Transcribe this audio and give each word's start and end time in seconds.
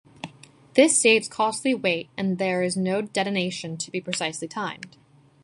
This 0.73 0.99
saves 0.99 1.27
costly 1.29 1.75
weight 1.75 2.09
and 2.17 2.39
there 2.39 2.63
is 2.63 2.75
no 2.75 3.03
detonation 3.03 3.77
to 3.77 3.91
be 3.91 4.01
precisely 4.01 4.47
timed. 4.47 4.97